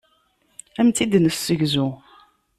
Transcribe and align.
Ad 0.79 0.79
am-tt-id-nessegzu. 0.85 1.87